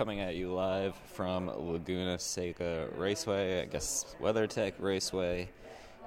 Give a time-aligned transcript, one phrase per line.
[0.00, 5.50] Coming at you live from Laguna Seca Raceway, I guess WeatherTech Raceway.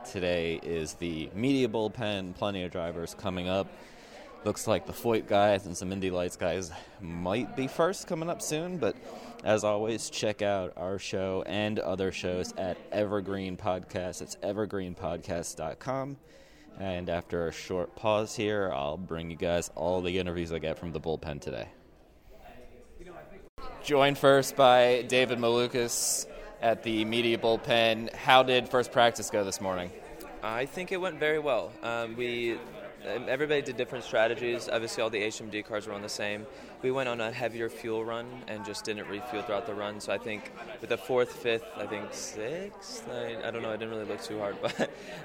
[0.04, 2.34] Today is the media bullpen.
[2.34, 3.68] Plenty of drivers coming up.
[4.46, 8.42] Looks like the Foyt guys and some Indy Lights guys might be first coming up
[8.42, 8.96] soon, but
[9.44, 14.24] as always, check out our show and other shows at Evergreen Podcast.
[14.24, 16.18] It's evergreenpodcast.com.
[16.80, 20.80] And after a short pause here, I'll bring you guys all the interviews I get
[20.80, 21.68] from the bullpen today.
[23.84, 26.26] Joined first by David Malukas
[26.62, 28.14] at the media bullpen.
[28.16, 29.92] How did first practice go this morning?
[30.42, 31.74] I think it went very well.
[31.84, 34.70] Um, we um, everybody did different strategies.
[34.70, 36.48] Obviously, all the HMD cars were on the same.
[36.82, 40.00] We went on a heavier fuel run and just didn't refuel throughout the run.
[40.00, 43.06] So I think with the fourth, fifth, I think sixth.
[43.10, 43.70] I, I don't know.
[43.70, 44.78] I didn't really look too hard, but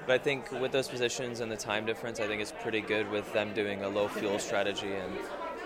[0.05, 3.09] but I think with those positions and the time difference, I think it's pretty good
[3.09, 4.91] with them doing a low fuel strategy.
[4.91, 5.17] And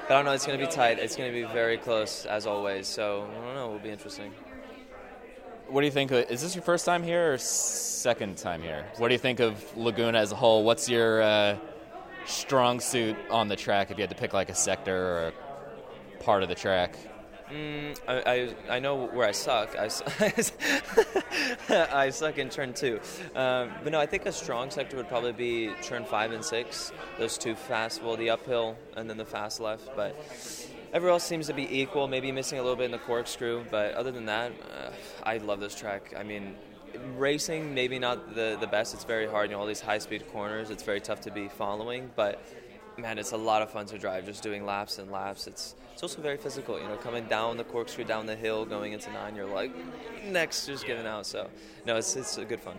[0.07, 0.31] but I don't know.
[0.31, 0.99] It's going to be tight.
[0.99, 2.87] It's going to be very close as always.
[2.87, 3.69] So I don't know.
[3.69, 4.33] It will be interesting.
[5.67, 6.11] What do you think?
[6.11, 8.85] Is this your first time here or second time here?
[8.97, 10.63] What do you think of Laguna as a whole?
[10.63, 11.58] What's your uh,
[12.25, 16.23] strong suit on the track if you had to pick like a sector or a
[16.23, 16.95] part of the track?
[17.53, 19.75] Mm, I, I, I know where I suck.
[19.77, 19.89] I,
[21.93, 22.99] I suck in turn two.
[23.36, 26.92] Um, but no, I think a strong sector would probably be turn five and six.
[27.19, 29.95] Those two fast, well, the uphill and then the fast left.
[29.95, 30.15] But
[30.93, 32.08] everywhere else seems to be equal.
[32.08, 33.65] Maybe missing a little bit in the corkscrew.
[33.69, 34.89] But other than that, uh,
[35.21, 36.15] I love this track.
[36.17, 36.55] I mean,
[37.17, 38.95] racing maybe not the, the best.
[38.95, 39.52] It's very hard.
[39.52, 40.71] You know, all these high speed corners.
[40.71, 42.09] It's very tough to be following.
[42.15, 42.43] But
[42.98, 44.26] man, it's a lot of fun to drive.
[44.26, 45.48] Just doing laps and laps.
[45.48, 46.80] It's it's also very physical.
[46.80, 49.36] You know, coming down the corkscrew, down the hill, going into nine.
[49.36, 49.71] You're like
[50.26, 51.26] next, just giving out.
[51.26, 51.49] So
[51.86, 52.76] no, it's it's a good fun.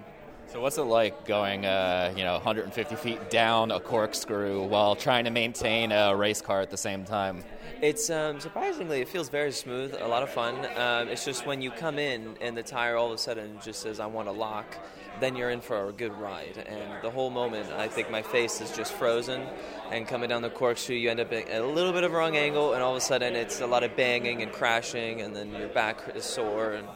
[0.49, 5.25] So what's it like going, uh, you know, 150 feet down a corkscrew while trying
[5.25, 7.43] to maintain a race car at the same time?
[7.81, 10.55] It's um, surprisingly, it feels very smooth, a lot of fun.
[10.77, 13.83] Um, it's just when you come in and the tire all of a sudden just
[13.83, 14.67] says, I want to lock,
[15.21, 16.57] then you're in for a good ride.
[16.67, 19.43] And the whole moment, I think my face is just frozen.
[19.91, 22.37] And coming down the corkscrew, you end up at a little bit of a wrong
[22.37, 25.53] angle, and all of a sudden it's a lot of banging and crashing, and then
[25.53, 26.73] your back is sore.
[26.73, 26.89] And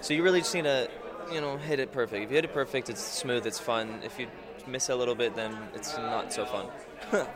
[0.00, 0.88] so you really just need to,
[1.32, 2.24] you know, hit it perfect.
[2.24, 4.00] If you hit it perfect, it's smooth, it's fun.
[4.04, 4.28] If you
[4.66, 6.66] miss a little bit, then it's not so fun.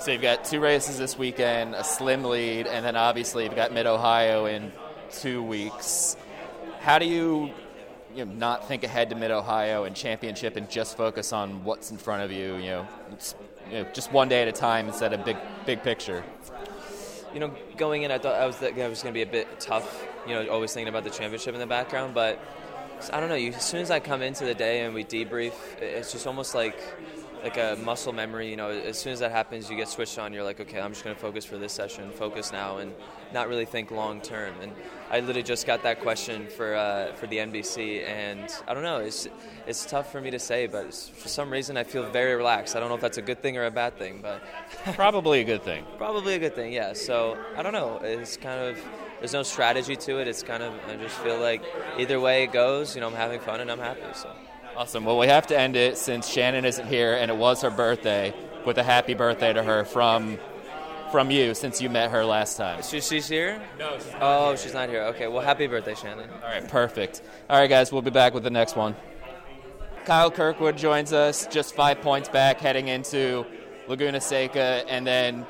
[0.00, 3.70] So you've got two races this weekend, a slim lead, and then obviously you've got
[3.70, 4.72] Mid Ohio in
[5.12, 6.16] two weeks.
[6.78, 7.50] How do you,
[8.14, 11.90] you know, not think ahead to Mid Ohio and championship and just focus on what's
[11.90, 12.56] in front of you?
[12.56, 12.88] You know,
[13.70, 16.24] you know, just one day at a time instead of big big picture.
[17.32, 19.60] you know, going in, I thought I was that was going to be a bit
[19.60, 20.06] tough.
[20.26, 22.38] You know, always thinking about the championship in the background, but
[23.12, 23.34] I don't know.
[23.34, 26.54] You, as soon as I come into the day and we debrief, it's just almost
[26.54, 26.78] like
[27.42, 28.50] like a muscle memory.
[28.50, 30.32] You know, as soon as that happens, you get switched on.
[30.32, 32.92] You're like, okay, I'm just going to focus for this session, focus now, and
[33.32, 34.54] not really think long term.
[34.60, 34.72] And
[35.10, 38.98] I literally just got that question for uh, for the NBC, and I don't know.
[38.98, 39.28] It's
[39.66, 42.76] it's tough for me to say, but for some reason, I feel very relaxed.
[42.76, 44.42] I don't know if that's a good thing or a bad thing, but
[44.94, 45.84] Probably a good thing.
[45.98, 46.92] Probably a good thing, yeah.
[46.92, 48.00] So I don't know.
[48.02, 48.78] It's kind of
[49.18, 50.28] there's no strategy to it.
[50.28, 51.62] It's kind of I just feel like
[51.98, 54.00] either way it goes, you know, I'm having fun and I'm happy.
[54.14, 54.30] So
[54.76, 55.04] Awesome.
[55.04, 58.32] Well, we have to end it since Shannon isn't here and it was her birthday
[58.64, 60.38] with a happy birthday to her from
[61.10, 62.82] from you since you met her last time.
[62.82, 63.60] she, she's here.
[63.78, 63.98] No.
[63.98, 65.02] She's oh, she's not here.
[65.04, 65.26] Okay.
[65.26, 66.28] Well, happy birthday, Shannon.
[66.30, 67.22] All right, perfect.
[67.48, 68.94] All right, guys, we'll be back with the next one.
[70.04, 73.44] Kyle Kirkwood joins us, just five points back, heading into
[73.86, 75.46] Laguna Seca, and then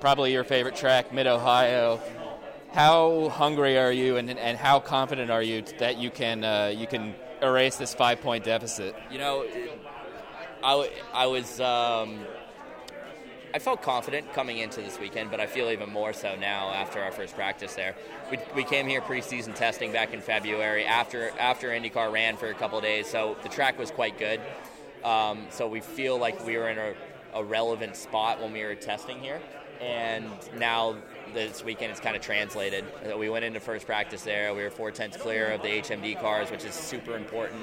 [0.00, 2.00] probably your favorite track, Mid Ohio.
[2.72, 6.86] How hungry are you, and, and how confident are you that you can uh, you
[6.86, 8.94] can erase this five point deficit?
[9.10, 9.46] You know,
[10.62, 11.60] I, I was.
[11.60, 12.20] Um,
[13.56, 17.00] I felt confident coming into this weekend, but I feel even more so now after
[17.00, 17.94] our first practice there.
[18.30, 22.54] We, we came here preseason testing back in February after after IndyCar ran for a
[22.54, 24.42] couple days, so the track was quite good.
[25.02, 26.92] Um, so we feel like we were in a,
[27.32, 29.40] a relevant spot when we were testing here,
[29.80, 30.26] and
[30.58, 30.96] now
[31.32, 32.84] this weekend it's kind of translated.
[33.18, 34.54] We went into first practice there.
[34.54, 37.62] We were four tenths clear of the HMD cars, which is super important.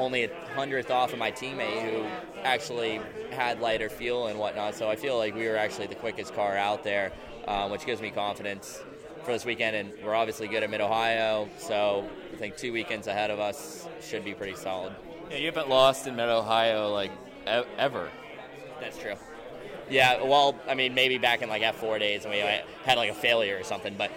[0.00, 2.06] Only a hundredth off of my teammate who
[2.42, 3.02] actually
[3.32, 4.74] had lighter fuel and whatnot.
[4.74, 7.12] So I feel like we were actually the quickest car out there,
[7.46, 8.80] um, which gives me confidence
[9.24, 9.76] for this weekend.
[9.76, 13.86] And we're obviously good at Mid Ohio, so I think two weekends ahead of us
[14.00, 14.94] should be pretty solid.
[15.30, 17.10] Yeah, you haven't lost in Mid Ohio like
[17.46, 18.10] e- ever.
[18.80, 19.16] That's true.
[19.90, 22.38] Yeah, well, I mean, maybe back in like F4 days when we
[22.84, 24.10] had like a failure or something, but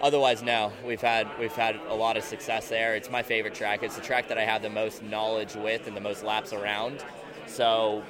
[0.00, 0.72] otherwise, no.
[0.84, 2.94] We've had we've had a lot of success there.
[2.94, 3.82] It's my favorite track.
[3.82, 7.04] It's the track that I have the most knowledge with and the most laps around.
[7.46, 8.02] So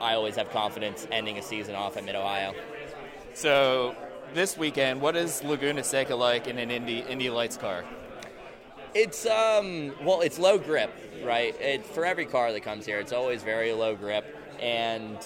[0.00, 2.54] I always have confidence ending a season off at Mid Ohio.
[3.34, 3.94] So
[4.34, 7.84] this weekend, what is Laguna Seca like in an Indy Indy Lights car?
[8.94, 10.92] It's um well, it's low grip,
[11.24, 11.58] right?
[11.60, 15.16] It, for every car that comes here, it's always very low grip, and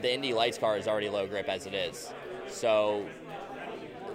[0.00, 2.12] the Indy Lights car is already low grip as it is.
[2.48, 3.06] So,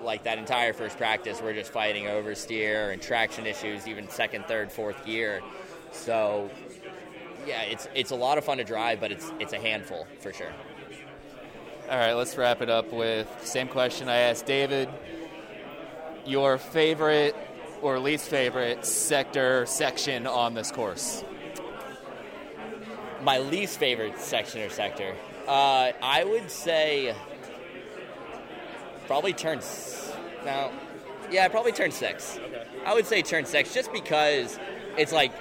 [0.05, 4.71] like that entire first practice, we're just fighting oversteer and traction issues, even second, third,
[4.71, 5.41] fourth gear.
[5.91, 6.49] So,
[7.47, 10.31] yeah, it's it's a lot of fun to drive, but it's it's a handful for
[10.31, 10.53] sure.
[11.89, 14.89] All right, let's wrap it up with the same question I asked David.
[16.25, 17.35] Your favorite
[17.81, 21.23] or least favorite sector section on this course?
[23.21, 25.15] My least favorite section or sector,
[25.47, 27.15] uh, I would say
[29.07, 29.59] probably turn
[30.45, 30.69] now.
[30.69, 30.71] no,
[31.31, 32.39] yeah, probably turn six.
[32.85, 34.59] I would say turn six, just because
[34.97, 35.31] it's like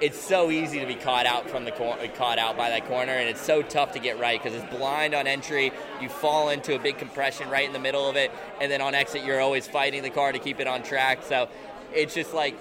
[0.00, 3.12] it's so easy to be caught out from the cor- caught out by that corner,
[3.12, 5.72] and it's so tough to get right because it's blind on entry.
[6.00, 8.30] You fall into a big compression right in the middle of it,
[8.60, 11.20] and then on exit you're always fighting the car to keep it on track.
[11.24, 11.48] So
[11.92, 12.56] it's just like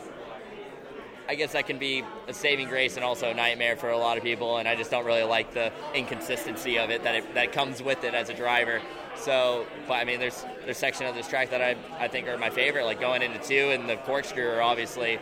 [1.30, 4.18] I guess that can be a saving grace and also a nightmare for a lot
[4.18, 7.52] of people, and I just don't really like the inconsistency of it that it, that
[7.52, 8.81] comes with it as a driver.
[9.16, 12.36] So, but I mean, there's there's section of this track that I I think are
[12.40, 15.20] my favorite, like going into two and the corkscrew are obviously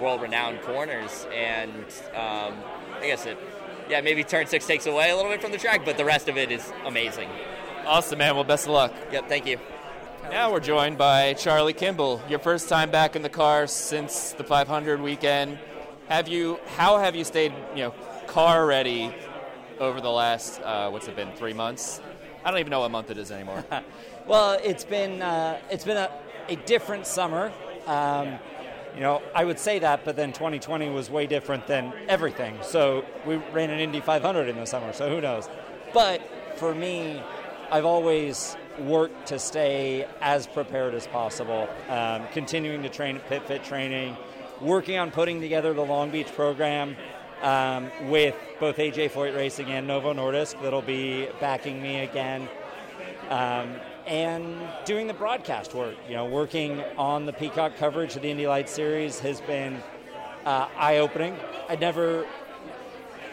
[0.00, 1.84] world-renowned corners, and
[2.16, 2.54] um,
[3.00, 3.38] I guess it,
[3.88, 6.28] yeah, maybe turn six takes away a little bit from the track, but the rest
[6.28, 7.28] of it is amazing.
[7.86, 8.34] Awesome, man.
[8.34, 8.92] Well, best of luck.
[9.12, 9.58] Yep, thank you.
[10.30, 12.20] Now we're joined by Charlie Kimball.
[12.28, 15.58] Your first time back in the car since the 500 weekend.
[16.08, 16.58] Have you?
[16.76, 17.52] How have you stayed?
[17.74, 17.94] You know,
[18.26, 19.14] car ready
[19.78, 21.32] over the last uh, what's it been?
[21.32, 22.00] Three months.
[22.44, 23.64] I don't even know what month it is anymore.
[24.26, 26.10] Well, it's been uh, it's been a,
[26.48, 27.52] a different summer.
[27.86, 28.38] Um,
[28.94, 32.56] you know, I would say that, but then 2020 was way different than everything.
[32.62, 34.94] So we ran an Indy 500 in the summer.
[34.94, 35.46] So who knows?
[35.92, 36.22] But
[36.56, 37.22] for me,
[37.70, 41.68] I've always worked to stay as prepared as possible.
[41.88, 44.16] Um, continuing to train at Pit Fit Training,
[44.60, 46.96] working on putting together the Long Beach program.
[47.42, 52.48] Um, with both AJ Foyt Racing and Novo Nordisk, that'll be backing me again
[53.28, 53.74] um,
[54.06, 55.96] and doing the broadcast work.
[56.08, 59.82] You know, working on the Peacock coverage of the Indy Lights series has been
[60.44, 61.36] uh, eye-opening.
[61.68, 62.26] I never.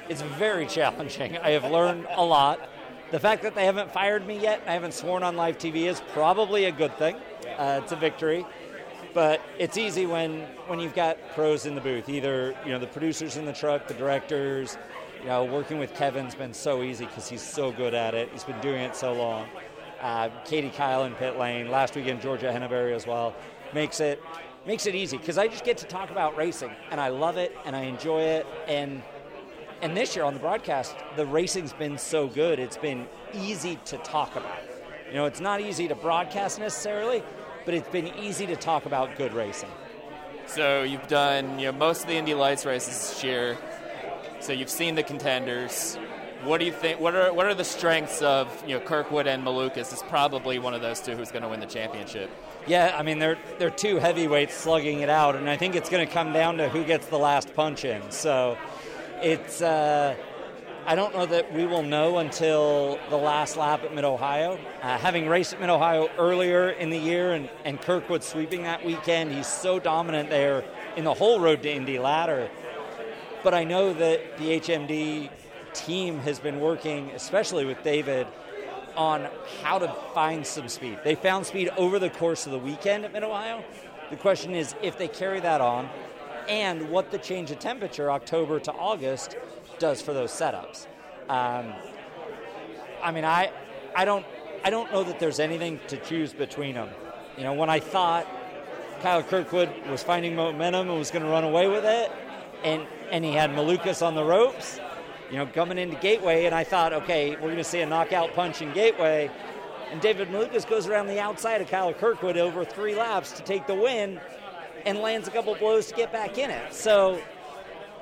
[0.10, 1.38] It's very challenging.
[1.38, 2.60] I have learned a lot.
[3.12, 6.02] The fact that they haven't fired me yet, I haven't sworn on live TV, is
[6.14, 7.18] probably a good thing.
[7.58, 8.46] Uh, it's a victory.
[9.14, 12.08] But it's easy when when you've got pros in the booth.
[12.08, 14.78] Either you know the producers in the truck, the directors.
[15.20, 18.30] You know, working with Kevin's been so easy because he's so good at it.
[18.32, 19.48] He's been doing it so long.
[20.00, 23.36] Uh, Katie Kiel in pit lane last weekend, Georgia Henneberry as well
[23.74, 24.24] makes it
[24.66, 27.56] makes it easy because I just get to talk about racing and I love it
[27.66, 29.02] and I enjoy it and
[29.82, 33.98] and this year on the broadcast the racing's been so good it's been easy to
[33.98, 34.60] talk about.
[35.10, 37.22] You know, it's not easy to broadcast necessarily,
[37.66, 39.70] but it's been easy to talk about good racing.
[40.46, 43.58] so you've done you know most of the Indy Lights races this year.
[44.40, 45.98] So you've seen the contenders.
[46.44, 47.00] What do you think?
[47.00, 49.94] What are what are the strengths of you know Kirkwood and Malukas?
[49.94, 52.32] Is probably one of those two who's going to win the championship.
[52.66, 56.08] Yeah, I mean they're they're two heavyweights slugging it out, and I think it's going
[56.08, 58.02] to come down to who gets the last punch in.
[58.12, 58.58] So
[59.22, 60.16] it's uh,
[60.86, 64.58] I don't know that we will know until the last lap at Mid Ohio.
[64.82, 68.84] Uh, having raced at Mid Ohio earlier in the year, and, and Kirkwood sweeping that
[68.84, 70.64] weekend, he's so dominant there
[70.96, 72.50] in the whole road to Indy ladder.
[73.44, 75.30] But I know that the HMD
[75.74, 78.28] team has been working, especially with David,
[78.98, 79.28] on
[79.62, 81.00] how to find some speed.
[81.04, 83.64] They found speed over the course of the weekend at Mid Ohio.
[84.10, 85.90] The question is if they carry that on
[86.52, 89.38] and what the change of temperature October to August
[89.80, 90.86] does for those setups.
[91.30, 91.72] Um,
[93.02, 93.52] I mean, I
[93.96, 94.26] I don't
[94.66, 96.90] I don't know that there's anything to choose between them.
[97.38, 98.28] You know, when I thought
[99.02, 102.12] Kyle Kirkwood was finding momentum and was going to run away with it,
[102.66, 104.82] and and he had Malukas on the ropes,
[105.32, 108.34] you know, coming into Gateway, and I thought, okay, we're going to see a knockout
[108.34, 109.32] punch in Gateway,
[109.90, 113.68] and David Malukas goes around the outside of Kyle Kirkwood over three laps to take
[113.68, 114.20] the win,
[114.86, 116.74] and lands a couple blows to get back in it.
[116.74, 117.22] So,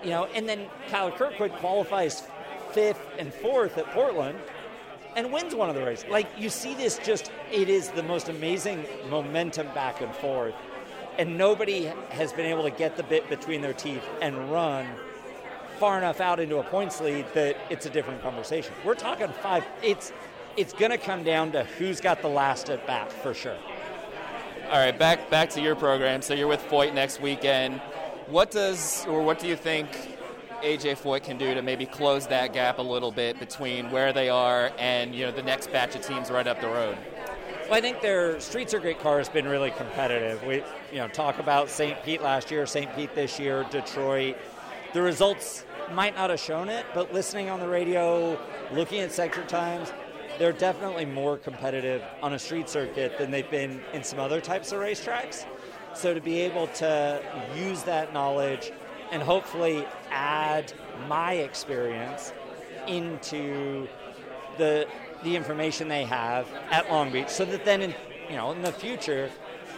[0.03, 2.23] you know, and then Kyle Kirkwood qualifies
[2.71, 4.37] fifth and fourth at Portland
[5.15, 6.09] and wins one of the races.
[6.09, 10.55] Like you see this just it is the most amazing momentum back and forth.
[11.17, 14.87] And nobody has been able to get the bit between their teeth and run
[15.77, 18.73] far enough out into a points lead that it's a different conversation.
[18.85, 20.11] We're talking five it's
[20.57, 23.57] it's going to come down to who's got the last at bat for sure.
[24.69, 26.21] All right, back back to your program.
[26.21, 27.81] So you're with Foyt next weekend.
[28.27, 29.89] What does or what do you think
[30.61, 34.29] AJ Foyt can do to maybe close that gap a little bit between where they
[34.29, 36.95] are and you know the next batch of teams right up the road?
[37.63, 40.43] Well, I think their street circuit car has been really competitive.
[40.45, 40.57] We,
[40.91, 42.03] you know, talk about St.
[42.03, 42.95] Pete last year, St.
[42.95, 44.37] Pete this year, Detroit.
[44.93, 48.39] The results might not have shown it, but listening on the radio,
[48.71, 49.91] looking at sector times,
[50.39, 54.71] they're definitely more competitive on a street circuit than they've been in some other types
[54.71, 55.45] of racetracks.
[55.93, 57.21] So to be able to
[57.55, 58.71] use that knowledge
[59.11, 60.71] and hopefully add
[61.07, 62.31] my experience
[62.87, 63.87] into
[64.57, 64.87] the
[65.23, 67.95] the information they have at Long Beach, so that then in
[68.29, 69.29] you know in the future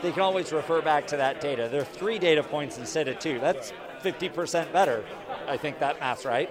[0.03, 1.67] they can always refer back to that data.
[1.71, 3.39] There are three data points instead of two.
[3.39, 5.03] That's 50% better.
[5.47, 6.49] I think that math's right.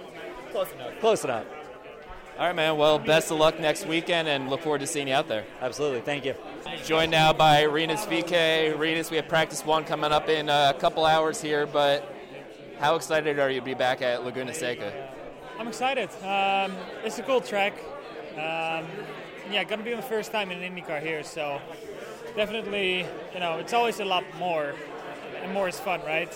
[0.51, 0.99] Close enough.
[0.99, 1.45] Close enough.
[2.39, 2.77] All right, man.
[2.77, 5.45] Well, best of luck next weekend, and look forward to seeing you out there.
[5.59, 6.01] Absolutely.
[6.01, 6.33] Thank you.
[6.85, 8.77] Joined now by Rinus VeeKay.
[8.79, 12.15] Rinus, we have practice one coming up in a couple hours here, but
[12.79, 15.09] how excited are you to be back at Laguna Seca?
[15.59, 16.09] I'm excited.
[16.23, 17.73] Um, it's a cool track.
[18.31, 18.87] Um,
[19.51, 21.61] yeah, gonna be my first time in an IndyCar here, so
[22.35, 24.73] definitely, you know, it's always a lot more,
[25.43, 26.33] and more is fun, right?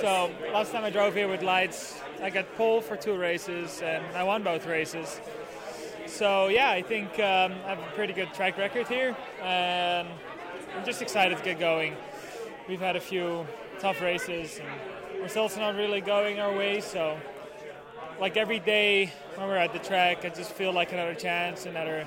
[0.00, 4.04] So last time I drove here with lights, I got pole for two races, and
[4.14, 5.20] I won both races.
[6.06, 10.06] So yeah, I think um, I have a pretty good track record here, and
[10.76, 11.96] I'm just excited to get going.
[12.68, 13.46] We've had a few
[13.78, 17.18] tough races, and results are not really going our way, so
[18.20, 22.06] like every day when we're at the track, I just feel like another chance, another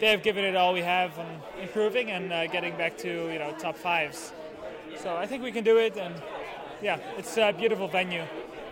[0.00, 3.38] day of giving it all we have on improving and uh, getting back to you
[3.38, 4.32] know top fives.
[4.98, 6.14] So I think we can do it, and
[6.82, 8.24] yeah, it's a beautiful venue.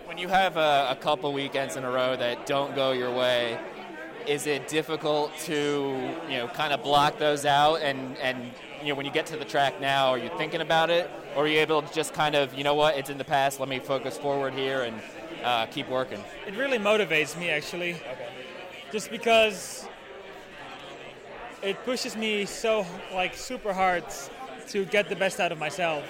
[0.05, 3.59] When you have a, a couple weekends in a row that don't go your way,
[4.27, 8.95] is it difficult to you know kind of block those out and and you know
[8.95, 11.59] when you get to the track now, are you thinking about it, or are you
[11.59, 14.15] able to just kind of you know what it's in the past, let me focus
[14.15, 15.01] forward here and
[15.43, 16.23] uh, keep working?
[16.45, 17.97] It really motivates me actually,
[18.91, 19.87] just because
[21.63, 24.03] it pushes me so like super hard
[24.67, 26.03] to get the best out of myself.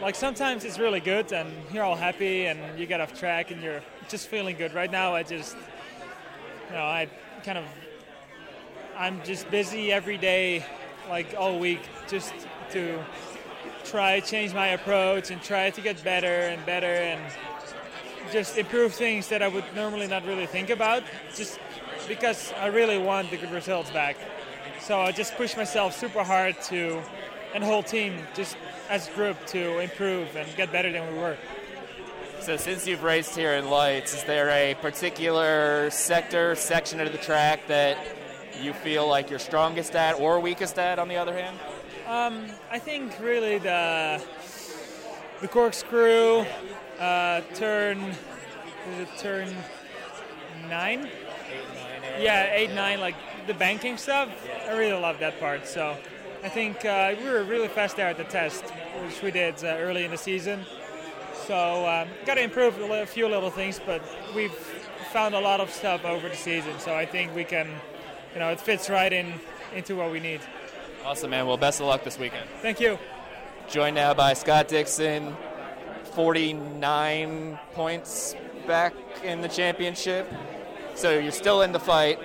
[0.00, 3.62] Like sometimes it's really good and you're all happy and you get off track and
[3.62, 4.74] you're just feeling good.
[4.74, 5.56] Right now I just
[6.68, 7.08] you know, I
[7.44, 7.64] kind of
[8.96, 10.64] I'm just busy every day
[11.08, 12.32] like all week just
[12.70, 13.02] to
[13.84, 17.20] try change my approach and try to get better and better and
[18.32, 21.02] just improve things that I would normally not really think about
[21.34, 21.58] just
[22.08, 24.16] because I really want the good results back.
[24.80, 27.02] So I just push myself super hard to,
[27.54, 28.56] and the whole team, just
[28.88, 31.36] as a group, to improve and get better than we were.
[32.40, 37.18] So since you've raced here in lights, is there a particular sector, section of the
[37.18, 37.96] track that
[38.60, 40.98] you feel like you're strongest at or weakest at?
[40.98, 41.56] On the other hand,
[42.08, 44.20] Um, I think really the
[45.40, 46.44] the corkscrew
[46.98, 49.54] uh, turn is it turn
[50.68, 51.08] nine?
[52.18, 53.14] Yeah, eight nine, like
[53.46, 54.28] the banking stuff.
[54.68, 55.66] I really love that part.
[55.66, 55.96] So
[56.42, 58.64] I think uh, we were really fast there at the test,
[59.04, 60.64] which we did uh, early in the season.
[61.46, 64.02] So um, got to improve a few little things, but
[64.34, 64.52] we've
[65.12, 66.78] found a lot of stuff over the season.
[66.80, 67.68] So I think we can,
[68.32, 69.34] you know, it fits right in
[69.74, 70.40] into what we need.
[71.04, 71.46] awesome, man.
[71.46, 72.48] Well, best of luck this weekend.
[72.60, 72.98] Thank you.
[73.68, 75.36] Joined now by Scott Dixon,
[76.14, 78.34] 49 points
[78.66, 80.28] back in the championship.
[80.94, 82.18] So you're still in the fight.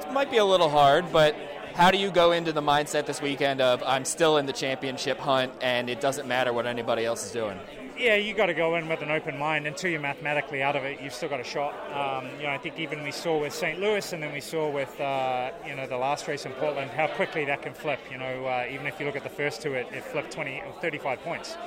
[0.00, 1.36] It might be a little hard, but
[1.74, 5.18] how do you go into the mindset this weekend of I'm still in the championship
[5.18, 7.58] hunt and it doesn't matter what anybody else is doing?
[7.96, 9.66] Yeah, you got to go in with an open mind.
[9.66, 11.74] Until you're mathematically out of it, you've still got a shot.
[11.92, 13.78] Um, you know, I think even we saw with St.
[13.78, 17.08] Louis, and then we saw with uh, you know the last race in Portland how
[17.08, 18.00] quickly that can flip.
[18.10, 20.62] You know, uh, even if you look at the first two, it, it flipped 20
[20.62, 21.58] or 35 points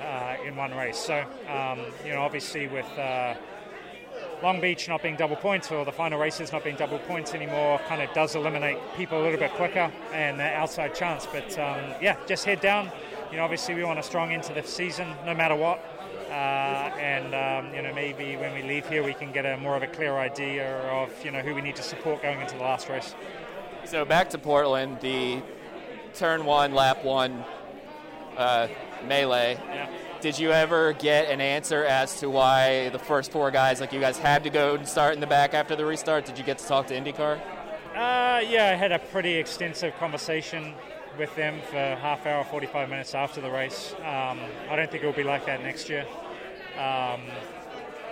[0.00, 0.98] uh, in one race.
[0.98, 3.34] So um, you know, obviously with uh,
[4.42, 7.80] Long Beach not being double points or the final races not being double points anymore
[7.86, 11.26] kind of does eliminate people a little bit quicker and that outside chance.
[11.26, 12.90] But um, yeah, just head down.
[13.30, 15.80] You know, obviously we want a strong into the season no matter what.
[16.28, 19.76] Uh, and um, you know maybe when we leave here we can get a more
[19.76, 22.62] of a clear idea of you know who we need to support going into the
[22.62, 23.14] last race.
[23.84, 25.42] So back to Portland, the
[26.14, 27.44] turn one, lap one
[28.36, 28.68] uh,
[29.06, 29.58] melee.
[29.68, 29.88] Yeah.
[30.22, 33.98] Did you ever get an answer as to why the first four guys, like you
[33.98, 36.26] guys, had to go and start in the back after the restart?
[36.26, 37.40] Did you get to talk to IndyCar?
[37.92, 40.74] Uh, yeah, I had a pretty extensive conversation
[41.18, 43.96] with them for half hour, 45 minutes after the race.
[43.98, 44.38] Um,
[44.70, 46.06] I don't think it will be like that next year.
[46.76, 47.22] Um,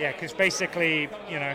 [0.01, 1.55] yeah, because basically, you know,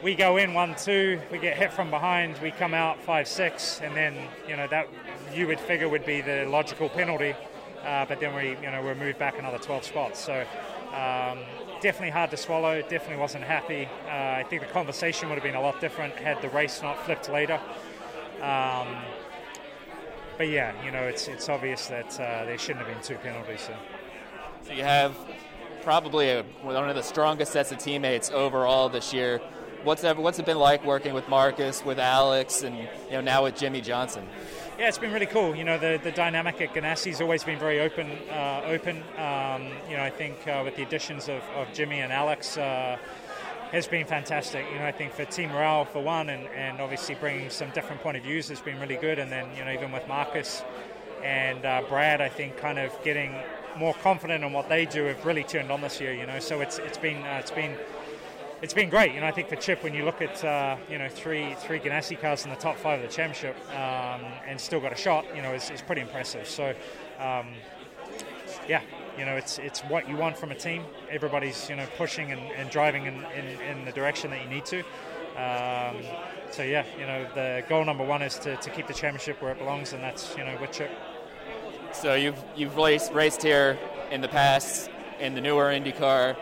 [0.00, 3.80] we go in one two, we get hit from behind, we come out five six,
[3.80, 4.14] and then
[4.48, 4.86] you know that
[5.34, 7.34] you would figure would be the logical penalty,
[7.84, 10.20] uh, but then we you know we're moved back another 12 spots.
[10.20, 10.44] So
[10.88, 11.38] um,
[11.80, 12.80] definitely hard to swallow.
[12.82, 13.88] Definitely wasn't happy.
[14.06, 16.98] Uh, I think the conversation would have been a lot different had the race not
[17.04, 17.60] flipped later.
[18.40, 18.96] Um,
[20.36, 23.60] but yeah, you know it's it's obvious that uh, there shouldn't have been two penalties.
[23.60, 23.74] So.
[24.66, 25.14] So you have
[25.82, 29.40] probably a, one of the strongest sets of teammates overall this year.
[29.82, 33.44] What's ever, what's it been like working with Marcus, with Alex, and you know now
[33.44, 34.26] with Jimmie Johnson?
[34.76, 35.54] Yeah, it's been really cool.
[35.54, 38.10] You know, the, the dynamic at Ganassi's always been very open.
[38.28, 39.04] Uh, open.
[39.16, 42.98] Um, you know, I think uh, with the additions of, of Jimmy and Alex, uh,
[43.70, 44.66] has been fantastic.
[44.72, 48.02] You know, I think for team morale for one, and, and obviously bringing some different
[48.02, 49.20] point of views has been really good.
[49.20, 50.64] And then you know, even with Marcus
[51.22, 53.32] and uh, Brad, I think kind of getting
[53.76, 56.12] more confident in what they do have really turned on this year.
[56.12, 57.76] You know, so it's it's been uh, it's been
[58.62, 59.14] it's been great.
[59.14, 61.78] You know, I think for Chip, when you look at uh, you know three three
[61.78, 65.24] Ganassi cars in the top five of the championship um, and still got a shot,
[65.34, 66.48] you know, is, is pretty impressive.
[66.48, 66.74] So,
[67.18, 67.48] um,
[68.68, 68.80] yeah,
[69.18, 70.84] you know, it's it's what you want from a team.
[71.10, 74.64] Everybody's you know pushing and, and driving in, in, in, the direction that you need
[74.66, 74.80] to.
[75.36, 75.96] Um,
[76.50, 79.52] so yeah, you know, the goal number one is to, to keep the championship where
[79.52, 80.90] it belongs, and that's you know with Chip.
[81.92, 83.78] So you've you've raced, raced here
[84.10, 86.36] in the past in the newer IndyCar.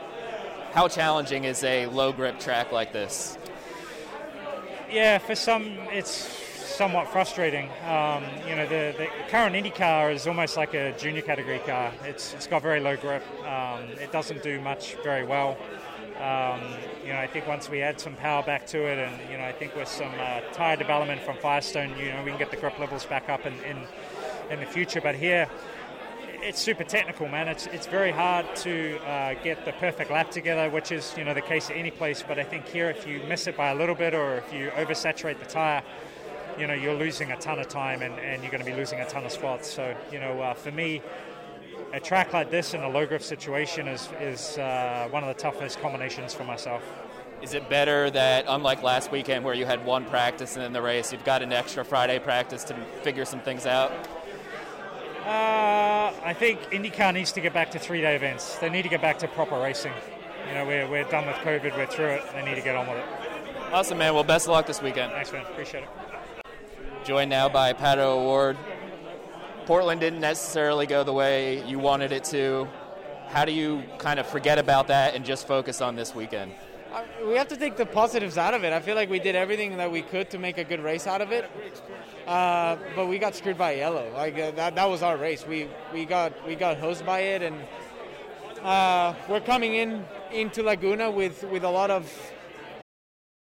[0.73, 3.37] How challenging is a low grip track like this?
[4.91, 7.69] Yeah, for some it's somewhat frustrating.
[7.87, 11.93] Um, you know, the, the current Indy car is almost like a junior category car.
[12.04, 13.23] It's, it's got very low grip.
[13.47, 15.58] Um, it doesn't do much very well.
[16.19, 16.61] Um,
[17.04, 19.45] you know, I think once we add some power back to it, and you know,
[19.45, 22.56] I think with some uh, tire development from Firestone, you know, we can get the
[22.56, 23.76] grip levels back up in, in,
[24.50, 25.02] in the future.
[25.02, 25.49] But here,
[26.43, 27.49] it's super technical, man.
[27.49, 31.35] It's it's very hard to uh, get the perfect lap together, which is you know
[31.35, 32.23] the case at any place.
[32.26, 34.71] But I think here, if you miss it by a little bit, or if you
[34.71, 35.83] oversaturate the tire,
[36.59, 39.00] you know you're losing a ton of time, and, and you're going to be losing
[39.00, 39.71] a ton of spots.
[39.71, 41.00] So you know, uh, for me,
[41.93, 45.41] a track like this in a low grip situation is is uh, one of the
[45.41, 46.83] toughest combinations for myself.
[47.41, 50.83] Is it better that, unlike last weekend where you had one practice and then the
[50.83, 53.93] race, you've got an extra Friday practice to figure some things out?
[55.25, 58.56] Uh, I think IndyCar needs to get back to three-day events.
[58.56, 59.93] They need to get back to proper racing.
[60.49, 61.76] You know, we're, we're done with COVID.
[61.76, 62.23] We're through it.
[62.32, 63.04] They need to get on with it.
[63.73, 64.15] Awesome, man.
[64.15, 65.13] Well, best of luck this weekend.
[65.13, 65.47] Thanks, man.
[65.47, 65.89] Appreciate it.
[67.04, 68.56] Joined now by Pato O'Ward.
[69.67, 72.69] Portland didn't necessarily go the way you wanted it to.
[73.28, 76.52] How do you kind of forget about that and just focus on this weekend?
[77.26, 78.73] We have to take the positives out of it.
[78.73, 81.21] I feel like we did everything that we could to make a good race out
[81.21, 81.50] of it.
[82.26, 84.11] Uh, but we got screwed by yellow.
[84.15, 85.47] Like uh, that, that was our race.
[85.47, 87.57] We we got we got hosed by it, and
[88.63, 92.11] uh, we're coming in into Laguna with with a lot of.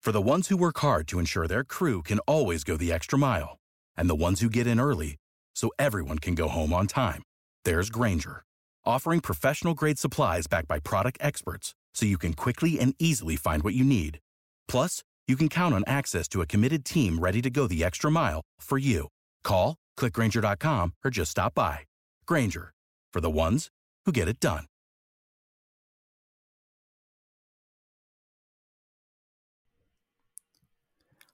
[0.00, 3.18] For the ones who work hard to ensure their crew can always go the extra
[3.18, 3.58] mile,
[3.96, 5.16] and the ones who get in early
[5.54, 7.22] so everyone can go home on time,
[7.64, 8.42] there's Grainger,
[8.84, 13.64] offering professional grade supplies backed by product experts, so you can quickly and easily find
[13.64, 14.20] what you need.
[14.68, 18.10] Plus you can count on access to a committed team ready to go the extra
[18.10, 19.08] mile for you.
[19.42, 21.80] Call, clickgranger.com, or just stop by.
[22.24, 22.70] Grainger,
[23.12, 23.68] for the ones
[24.06, 24.64] who get it done.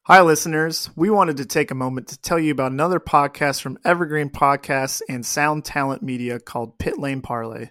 [0.06, 0.90] Hi, listeners.
[0.96, 5.00] We wanted to take a moment to tell you about another podcast from Evergreen Podcasts
[5.08, 7.70] and Sound Talent Media called Pit Lane Parlay.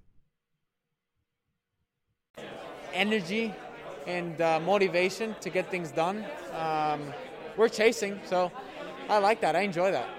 [2.93, 3.53] Energy
[4.07, 6.25] and uh, motivation to get things done.
[6.55, 7.01] Um,
[7.57, 8.19] we're chasing.
[8.25, 8.51] So
[9.09, 9.55] I like that.
[9.55, 10.09] I enjoy that.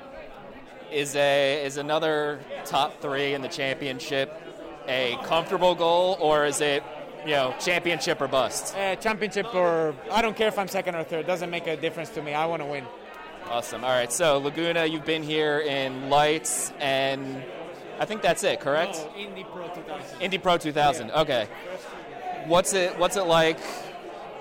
[0.91, 4.43] Is a is another top three in the championship
[4.89, 6.83] a comfortable goal, or is it
[7.25, 8.77] you know championship or bust?
[8.77, 11.27] Uh, championship or I don't care if I'm second or third.
[11.27, 12.35] Doesn't make a difference to me.
[12.35, 12.85] I want to win.
[13.49, 13.85] Awesome.
[13.85, 14.13] All right.
[14.13, 17.43] So Laguna, you've been here in lights, and
[17.99, 18.61] I think that's it.
[18.61, 18.97] Correct?
[18.97, 20.21] No, Indy Pro 2000.
[20.21, 21.11] Indy Pro 2000.
[21.11, 21.49] Okay.
[22.47, 23.59] What's it What's it like?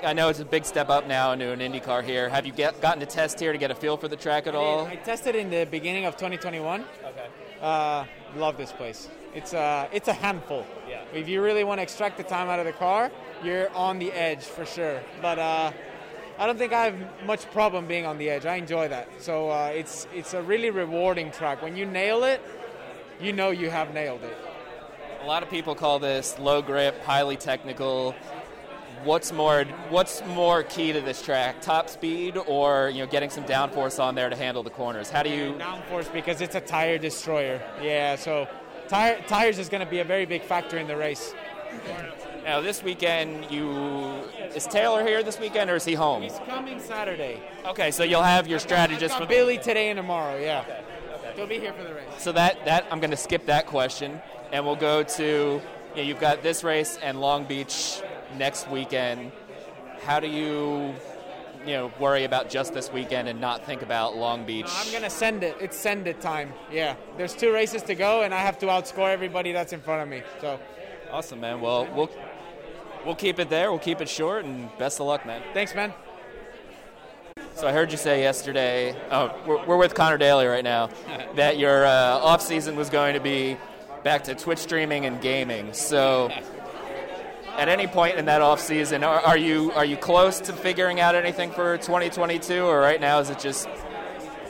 [0.03, 2.27] I know it's a big step up now into an IndyCar here.
[2.27, 4.55] Have you get, gotten to test here to get a feel for the track at
[4.55, 4.87] all?
[4.87, 6.83] I tested in the beginning of 2021.
[7.05, 7.27] Okay.
[7.61, 9.07] Uh, love this place.
[9.35, 10.65] It's a it's a handful.
[10.89, 11.03] Yeah.
[11.13, 13.11] If you really want to extract the time out of the car,
[13.43, 15.01] you're on the edge for sure.
[15.21, 15.71] But uh,
[16.39, 18.47] I don't think I have much problem being on the edge.
[18.47, 19.07] I enjoy that.
[19.19, 21.61] So uh, it's it's a really rewarding track.
[21.61, 22.41] When you nail it,
[23.19, 24.35] you know you have nailed it.
[25.21, 28.15] A lot of people call this low grip, highly technical.
[29.03, 31.61] What's more What's more key to this track?
[31.61, 35.11] Top speed, or you know, getting some downforce on there to handle the corners?
[35.11, 37.61] How do you downforce because it's a tire destroyer?
[37.81, 38.47] Yeah, so
[38.87, 41.35] tire, tires is going to be a very big factor in the race.
[42.43, 43.69] Now this weekend, you
[44.55, 46.23] is Taylor here this weekend, or is he home?
[46.23, 47.39] He's coming Saturday.
[47.65, 50.39] Okay, so you'll have your strategist I've for got Billy today and tomorrow.
[50.39, 50.65] Yeah,
[51.35, 52.05] he'll be here for the race.
[52.17, 54.19] So that that I'm going to skip that question,
[54.51, 58.01] and we'll go to you know, you've got this race and Long Beach
[58.37, 59.31] next weekend.
[60.03, 60.93] How do you
[61.65, 64.69] you know worry about just this weekend and not think about Long Beach?
[64.69, 65.55] I'm going to send it.
[65.59, 66.53] It's send it time.
[66.71, 70.01] Yeah, there's two races to go, and I have to outscore everybody that's in front
[70.01, 70.23] of me.
[70.39, 70.59] So
[71.11, 71.59] Awesome, man.
[71.59, 72.09] Well, we'll
[73.05, 73.69] we'll keep it there.
[73.69, 75.41] We'll keep it short, and best of luck, man.
[75.53, 75.93] thanks, man.
[77.55, 78.95] So I heard you say yesterday.
[79.11, 80.89] Oh, we're, we're with Conor Daly right now.
[81.35, 83.57] that your uh, off season was going to be
[84.03, 85.73] back to Twitch streaming and gaming.
[85.73, 86.29] So,
[87.57, 90.99] at any point in that off season, are, are you are you close to figuring
[90.99, 93.67] out anything for 2022, or right now is it just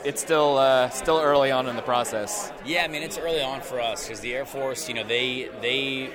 [0.03, 2.51] it's still uh, still early on in the process?
[2.65, 5.49] Yeah, I mean it's early on for us because the Air Force, you know, they
[5.61, 6.11] they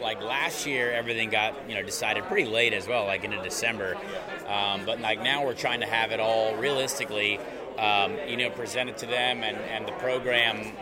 [0.00, 3.96] like last year everything got you know decided pretty late as well, like into December.
[4.48, 7.38] Um, but like now we're trying to have it all realistically,
[7.78, 10.72] um, you know, presented to them and and the program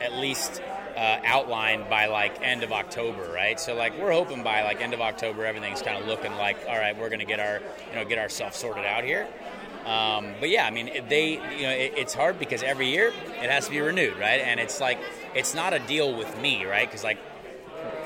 [0.00, 0.62] at least.
[0.98, 3.60] Uh, outlined by like end of October, right?
[3.60, 6.76] So like we're hoping by like end of October everything's kind of looking like all
[6.76, 9.28] right, we're to get our you know get ourselves sorted out here.
[9.86, 13.50] Um, but yeah, I mean, they, you know, it, it's hard because every year it
[13.50, 14.40] has to be renewed, right?
[14.40, 14.98] And it's like,
[15.34, 16.86] it's not a deal with me, right?
[16.86, 17.18] Because like,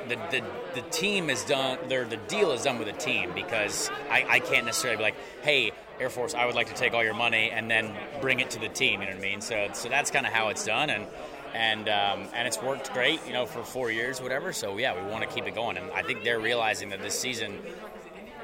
[0.09, 0.43] the, the,
[0.75, 4.39] the team is done, their, the deal is done with the team because I, I
[4.41, 7.51] can't necessarily be like, hey, Air Force, I would like to take all your money
[7.51, 9.41] and then bring it to the team, you know what I mean?
[9.41, 10.89] So, so that's kind of how it's done.
[10.89, 11.07] And,
[11.55, 14.53] and, um, and it's worked great, you know, for four years, whatever.
[14.53, 15.77] So yeah, we want to keep it going.
[15.77, 17.59] And I think they're realizing that this season,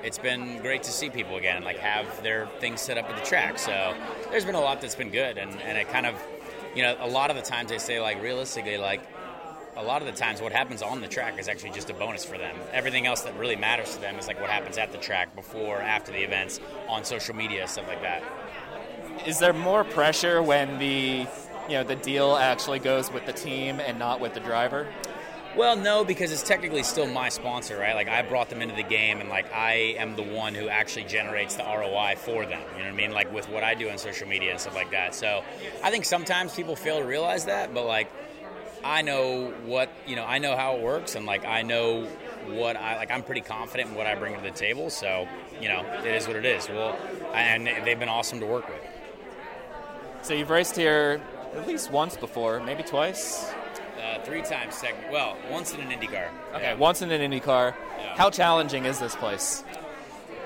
[0.02, 3.24] it's been great to see people again, like have their things set up at the
[3.24, 3.58] track.
[3.58, 3.94] So
[4.30, 6.14] there's been a lot that's been good, and, and it kind of,
[6.74, 9.00] you know, a lot of the times they say like realistically, like
[9.76, 12.24] a lot of the times what happens on the track is actually just a bonus
[12.24, 12.56] for them.
[12.72, 15.80] Everything else that really matters to them is like what happens at the track before,
[15.80, 18.22] after the events, on social media, stuff like that.
[19.26, 21.26] Is there more pressure when the
[21.68, 24.86] you know the deal actually goes with the team and not with the driver?
[25.56, 27.94] Well, no, because it's technically still my sponsor, right?
[27.94, 31.04] Like I brought them into the game, and like I am the one who actually
[31.04, 32.60] generates the ROI for them.
[32.72, 33.12] You know what I mean?
[33.12, 35.14] Like with what I do on social media and stuff like that.
[35.14, 35.42] So
[35.82, 38.10] I think sometimes people fail to realize that, but like
[38.84, 40.24] I know what you know.
[40.24, 42.04] I know how it works, and like I know
[42.46, 43.10] what I like.
[43.10, 44.90] I'm pretty confident in what I bring to the table.
[44.90, 45.26] So
[45.60, 46.68] you know, it is what it is.
[46.68, 46.96] Well,
[47.34, 48.80] and they've been awesome to work with.
[50.22, 51.20] So you've raced here
[51.54, 53.52] at least once before, maybe twice.
[54.02, 56.28] Uh, three times, sec- well, once in an IndyCar.
[56.54, 56.74] Okay, Yeah.
[56.74, 57.74] once in an IndyCar.
[58.16, 59.64] How challenging is this place?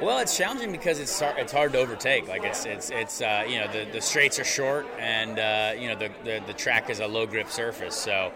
[0.01, 2.27] Well, it's challenging because it's hard, it's hard to overtake.
[2.27, 5.87] Like it's it's it's uh, you know the, the straights are short and uh, you
[5.89, 7.95] know the, the the track is a low grip surface.
[7.95, 8.33] So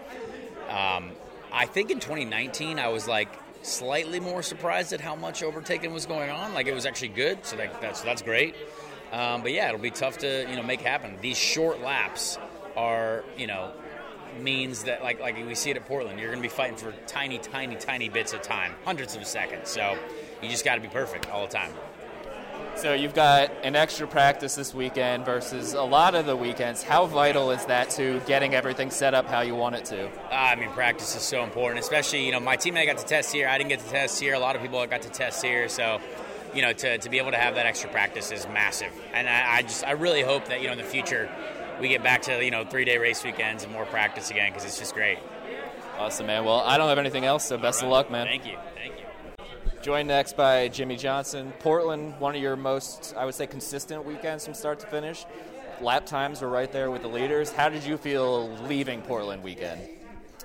[0.69, 1.11] um,
[1.51, 3.27] I think in 2019 I was like
[3.63, 6.53] slightly more surprised at how much overtaking was going on.
[6.53, 7.45] Like it was actually good.
[7.45, 8.55] So that, that's that's great.
[9.11, 11.17] Um, but yeah, it'll be tough to you know make happen.
[11.21, 12.37] These short laps
[12.77, 13.71] are you know
[14.39, 16.93] means that like like we see it at Portland, you're going to be fighting for
[17.07, 19.69] tiny, tiny, tiny bits of time, hundreds of seconds.
[19.69, 19.97] So
[20.41, 21.73] you just got to be perfect all the time.
[22.75, 26.83] So you've got an extra practice this weekend versus a lot of the weekends.
[26.83, 30.07] How vital is that to getting everything set up how you want it to?
[30.31, 33.33] Ah, I mean, practice is so important, especially, you know, my teammate got to test
[33.33, 33.47] here.
[33.47, 34.35] I didn't get to test here.
[34.35, 35.67] A lot of people got to test here.
[35.69, 35.99] So,
[36.53, 38.91] you know, to, to be able to have that extra practice is massive.
[39.11, 41.31] And I, I just, I really hope that, you know, in the future
[41.79, 44.65] we get back to, you know, three day race weekends and more practice again because
[44.65, 45.19] it's just great.
[45.97, 46.45] Awesome, man.
[46.45, 48.27] Well, I don't have anything else, so best of luck, man.
[48.27, 48.57] Thank you.
[48.75, 49.81] Thank you.
[49.81, 51.53] Joined next by Jimmie Johnson.
[51.59, 55.25] Portland, one of your most, I would say, consistent weekends from start to finish.
[55.81, 57.51] Lap times were right there with the leaders.
[57.51, 59.81] How did you feel leaving Portland weekend?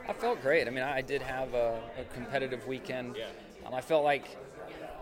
[0.08, 0.66] I felt great.
[0.66, 3.16] I mean, I did have a, a competitive weekend.
[3.64, 4.36] Um, I felt like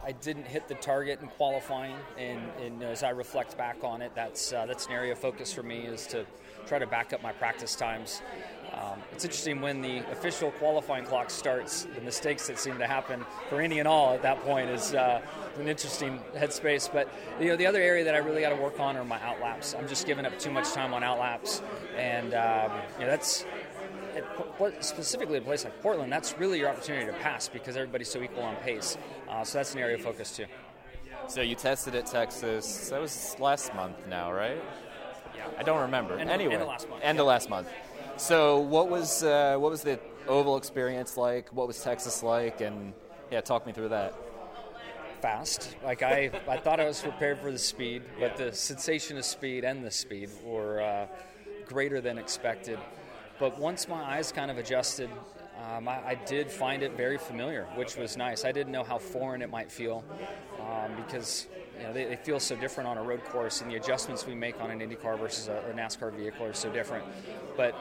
[0.04, 4.12] I didn't hit the target in qualifying, and, and as I reflect back on it,
[4.14, 6.24] that's uh, that's an area of focus for me is to
[6.66, 8.22] try to back up my practice times.
[8.72, 13.24] Um, it's interesting when the official qualifying clock starts, the mistakes that seem to happen
[13.48, 15.20] for any and all at that point is uh,
[15.58, 16.90] an interesting headspace.
[16.90, 17.08] But
[17.38, 19.74] you know, the other area that I really got to work on are my outlaps.
[19.74, 21.60] I'm just giving up too much time on outlaps,
[21.96, 23.44] and um, you know that's
[24.16, 28.22] at, specifically a place like Portland, that's really your opportunity to pass because everybody's so
[28.22, 28.96] equal on pace.
[29.30, 30.46] Uh, so that's an area of focus too.
[31.28, 32.88] So you tested at Texas.
[32.90, 34.60] That was last month now, right?
[35.36, 35.46] Yeah.
[35.56, 36.18] I don't remember.
[36.18, 37.02] End, anyway, end of last month.
[37.04, 37.22] End yeah.
[37.22, 37.68] of last month.
[38.16, 41.48] So what was uh, what was the oval experience like?
[41.50, 42.60] What was Texas like?
[42.60, 42.92] And
[43.30, 44.14] yeah, talk me through that.
[45.22, 45.76] Fast.
[45.84, 49.64] Like I, I thought I was prepared for the speed, but the sensation of speed
[49.64, 51.06] and the speed were uh,
[51.66, 52.78] greater than expected.
[53.38, 55.10] But once my eyes kind of adjusted,
[55.60, 58.44] um, I, I, did find it very familiar, which was nice.
[58.44, 60.04] I didn't know how foreign it might feel
[60.60, 63.76] um, because you know, they, they, feel so different on a road course, and the
[63.76, 67.04] adjustments we make on an IndyCar versus a, a NASCAR vehicle are so different.
[67.56, 67.74] But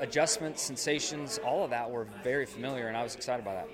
[0.00, 3.68] adjustments, sensations, all of that were very familiar, and I was excited by that.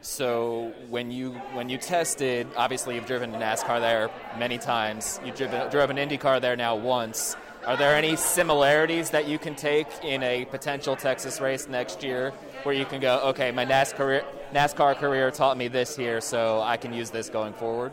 [0.00, 5.20] So when you when you tested, obviously you've driven a NASCAR there many times.
[5.34, 7.36] Driven, drove an IndyCar there now once.
[7.68, 12.30] Are there any similarities that you can take in a potential Texas race next year
[12.62, 16.78] where you can go, okay, my NASCAR, NASCAR career taught me this here, so I
[16.78, 17.92] can use this going forward?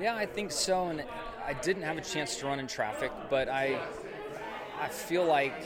[0.00, 0.86] Yeah, I think so.
[0.86, 1.04] And
[1.44, 3.80] I didn't have a chance to run in traffic, but I,
[4.80, 5.64] I feel like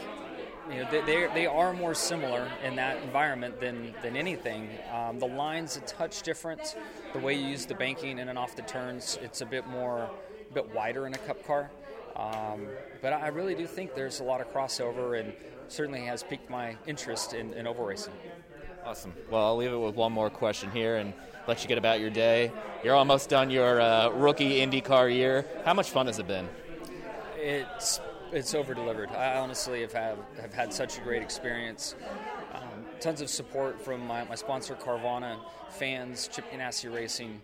[0.70, 4.70] you know, they, they, are more similar in that environment than, than anything.
[4.90, 6.74] Um, the line's a touch different.
[7.12, 10.08] The way you use the banking in and off the turns, it's a bit more,
[10.50, 11.70] a bit wider in a cup car.
[12.16, 12.66] Um,
[13.00, 15.32] but I really do think there's a lot of crossover and
[15.68, 18.12] certainly has piqued my interest in, in oval racing.
[18.84, 19.14] Awesome.
[19.30, 21.14] Well, I'll leave it with one more question here and
[21.46, 22.52] let you get about your day.
[22.82, 25.46] You're almost done your uh, rookie IndyCar year.
[25.64, 26.48] How much fun has it been?
[27.36, 28.00] It's
[28.32, 29.10] it's over delivered.
[29.10, 31.94] I honestly have, have, have had such a great experience.
[32.54, 35.36] Um, tons of support from my, my sponsor Carvana,
[35.68, 37.40] fans, Chip Ganassi Racing,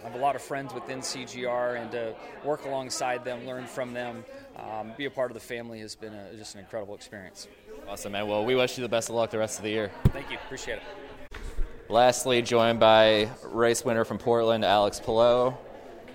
[0.00, 3.92] I have a lot of friends within CGR, and to work alongside them, learn from
[3.92, 4.24] them,
[4.56, 7.48] um, be a part of the family has been a, just an incredible experience.
[7.88, 8.26] Awesome, man.
[8.28, 9.90] Well, we wish you the best of luck the rest of the year.
[10.08, 10.38] Thank you.
[10.44, 10.82] Appreciate it.
[11.88, 15.54] Lastly, joined by race winner from Portland, Alex Palou.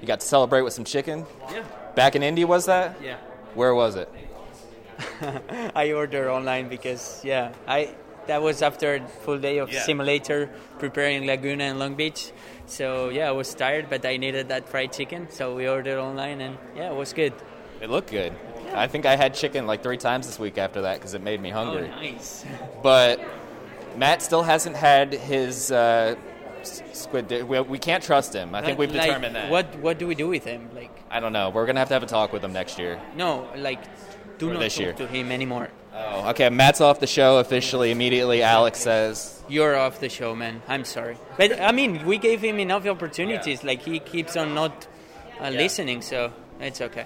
[0.01, 1.25] You got to celebrate with some chicken?
[1.51, 1.63] Yeah.
[1.95, 2.97] Back in Indy, was that?
[3.01, 3.17] Yeah.
[3.55, 4.09] Where was it?
[5.75, 7.95] I ordered online because, yeah, I
[8.27, 9.81] that was after a full day of Yeah.
[9.81, 12.31] simulator preparing Laguna and Long Beach.
[12.65, 16.41] So yeah, I was tired, but I needed that fried chicken, so we ordered online,
[16.41, 17.33] and yeah, it was good.
[17.81, 18.33] It looked good.
[18.73, 21.41] I think I had chicken like three times this week after that because it made
[21.41, 21.89] me hungry.
[21.93, 22.45] Oh, nice.
[22.83, 23.19] But
[23.97, 26.15] Matt still hasn't had his uh,
[26.63, 27.27] squid.
[27.27, 28.55] Di- we, we can't trust him.
[28.55, 29.49] I think we've Like, determined that.
[29.51, 30.69] What what do we do with him?
[30.73, 31.49] Like I don't know.
[31.49, 32.99] We're gonna have to have a talk with him next year.
[33.17, 33.81] no, like
[34.37, 34.93] do Or not talk year.
[34.93, 35.69] to him anymore.
[35.93, 36.49] Oh, okay.
[36.49, 37.91] Matt's off the show officially.
[37.91, 39.43] Immediately, Alex says.
[39.49, 40.61] You're off the show, man.
[40.69, 43.65] I'm sorry, but I mean, we gave him enough opportunities.
[43.65, 44.87] Like he keeps on not
[45.41, 47.05] uh, listening, so it's okay.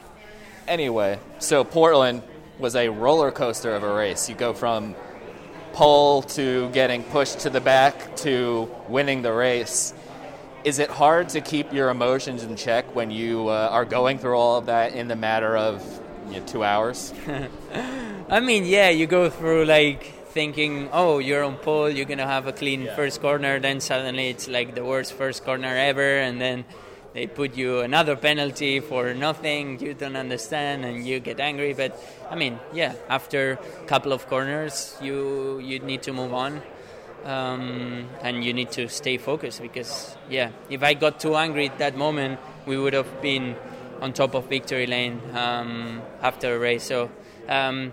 [0.68, 2.22] Anyway, so Portland
[2.60, 4.30] was a roller coaster of a race.
[4.30, 4.96] You go from
[5.74, 9.94] pole to getting pushed to the back to winning the race.
[10.64, 14.38] Is it hard to keep your emotions in check when you uh, are going through
[14.38, 15.84] all of that in the matter of
[16.28, 17.14] you know, two hours?
[18.30, 20.04] I mean, yeah, you go through like
[20.36, 24.48] thinking, oh, you're on pole, you're gonna have a clean first corner, then suddenly it's
[24.48, 26.66] like the worst first corner ever, and then
[27.14, 31.74] they put you another penalty for nothing you don't understand, and you get angry.
[31.74, 31.98] But
[32.30, 36.62] I mean, yeah, after a couple of corners, you you need to move on.
[37.24, 41.80] Um, and you need to stay focused because, yeah, if I got too angry at
[41.80, 43.56] that moment, we would have been
[44.06, 46.84] on top of victory lane um, after a race.
[46.84, 47.10] So,
[47.50, 47.92] um,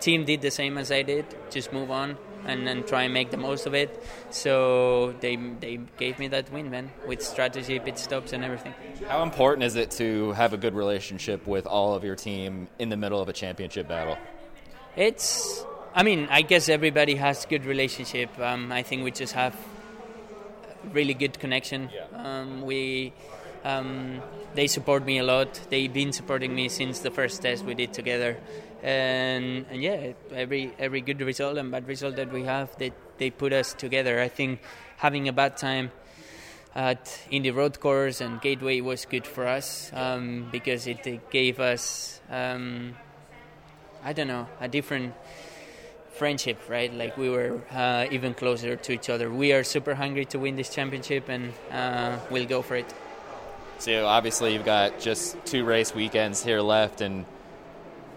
[0.00, 3.30] team did the same as I did, just move on and then try and make
[3.30, 3.90] the most of it.
[4.30, 8.74] So they they gave me that win, man, with strategy, pit stops, and everything.
[9.08, 12.88] How important is it to have a good relationship with all of your team in
[12.88, 14.18] the middle of a championship battle?
[14.96, 18.38] It's, I mean, I guess everybody has good relationship.
[18.38, 19.56] Um, I think we just have
[20.92, 21.88] really good connection.
[22.12, 23.12] Um, we,
[23.64, 24.20] um,
[24.54, 25.60] they support me a lot.
[25.70, 28.38] They've been supporting me since the first test we did together,
[28.82, 33.30] and and yeah, every every good result and bad result that we have, they they
[33.30, 34.20] put us together.
[34.20, 34.60] I think
[34.96, 35.90] having a bad time.
[36.74, 41.60] at Indy Road Course and Gateway was good for us um, because it, it, gave
[41.60, 42.96] us, um,
[44.02, 45.14] I don't know, a different
[46.14, 46.92] friendship, right?
[46.92, 49.30] Like we were uh, even closer to each other.
[49.30, 52.92] We are super hungry to win this championship and uh, we'll go for it.
[53.78, 57.26] So obviously you've got just two race weekends here left and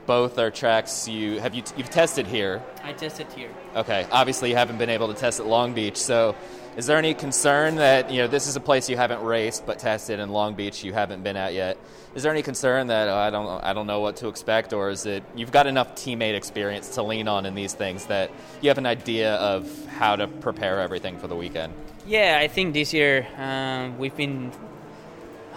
[0.06, 2.63] both are tracks you have you you've tested here.
[2.84, 3.50] I tested here.
[3.76, 4.08] Okay.
[4.12, 6.36] Obviously you haven't been able to test at Long Beach, so
[6.78, 9.80] is there any concern that you know this is a place you haven't raced but
[9.80, 11.78] tested in Long Beach you haven't been at yet?
[12.15, 14.89] Is there any concern that oh, I don't I don't know what to expect, or
[14.89, 18.70] is it you've got enough teammate experience to lean on in these things that you
[18.70, 21.74] have an idea of how to prepare everything for the weekend?
[22.08, 24.52] Yeah, I think this year uh, we've been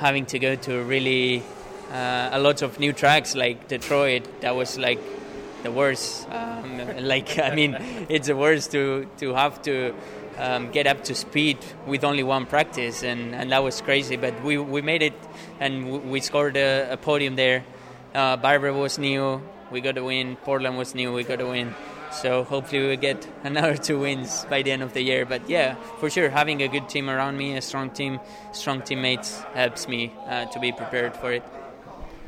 [0.01, 1.43] having to go to really
[1.93, 4.41] uh, a lot of new tracks like Detroit.
[4.41, 5.01] That was like
[5.63, 6.29] the worst.
[6.31, 7.77] Um, like I mean,
[8.09, 9.95] it's the worst to to have to
[10.39, 14.17] um, get up to speed with only one practice, and, and that was crazy.
[14.17, 15.15] But we, we made it,
[15.61, 17.65] and we scored a, a podium there.
[18.15, 20.37] Uh, Barber was new, we got a win.
[20.37, 21.75] Portland was new, we got a win.
[22.13, 25.25] So hopefully we'll get another two wins by the end of the year.
[25.25, 28.21] But yeah, for sure, having a good team around me, a strong team,
[28.53, 31.43] strong teammates helps me uh, to be prepared for it.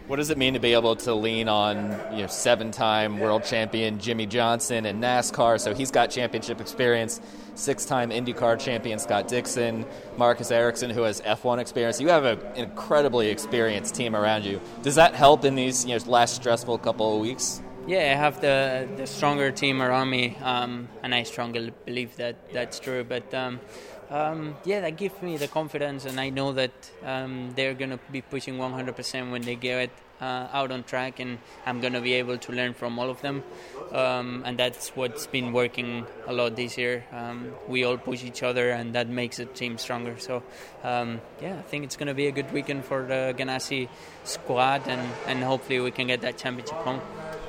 [0.08, 4.00] What does it mean to be able to lean on you know seven-time world champion
[4.00, 5.60] Jimmie Johnson in NASCAR?
[5.60, 7.20] So he's got championship experience.
[7.54, 12.00] Six-time IndyCar champion Scott Dixon, Marcus Ericsson, who has F1 experience.
[12.00, 14.60] You have an incredibly experienced team around you.
[14.82, 17.62] Does that help in these you know last stressful couple of weeks?
[17.86, 22.36] Yeah, I have the the stronger team around me, um, and I strongly believe that
[22.52, 23.02] that's true.
[23.02, 23.58] But um,
[24.08, 26.70] um, yeah, that gives me the confidence, and I know that
[27.04, 29.90] um, they're going to be pushing 100% when they get
[30.20, 33.20] uh, out on track, and I'm going to be able to learn from all of
[33.20, 33.42] them.
[33.90, 37.04] Um, and that's what's been working a lot this year.
[37.10, 40.18] Um, we all push each other, and that makes the team stronger.
[40.18, 40.44] So,
[40.84, 43.88] yeah, I think it's going to be a good weekend for the Ganassi
[44.22, 47.00] squad, and, and hopefully we can get that championship home.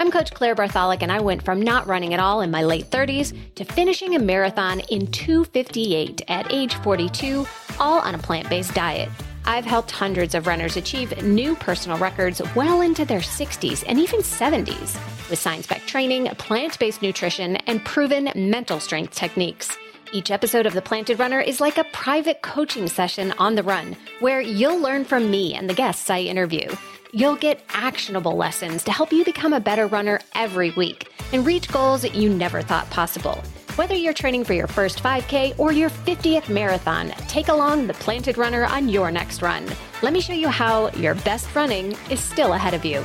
[0.00, 2.88] I'm Coach Claire Bartholic, and I went from not running at all in my late
[2.88, 7.46] 30s to finishing a marathon in 258 at age 42,
[7.78, 9.10] all on a plant based diet.
[9.44, 14.20] I've helped hundreds of runners achieve new personal records well into their 60s and even
[14.20, 14.94] 70s
[15.28, 19.76] with science backed training, plant based nutrition, and proven mental strength techniques.
[20.12, 23.96] Each episode of The Planted Runner is like a private coaching session on the run
[24.18, 26.68] where you'll learn from me and the guests I interview.
[27.12, 31.70] You'll get actionable lessons to help you become a better runner every week and reach
[31.70, 33.40] goals you never thought possible.
[33.76, 38.36] Whether you're training for your first 5K or your 50th marathon, take along the Planted
[38.36, 39.64] Runner on your next run.
[40.02, 43.04] Let me show you how your best running is still ahead of you.